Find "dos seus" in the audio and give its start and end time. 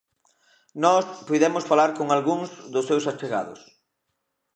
2.73-3.05